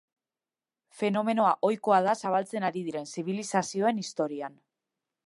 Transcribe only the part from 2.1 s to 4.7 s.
zabaltzen ari diren zibilizazioen historian.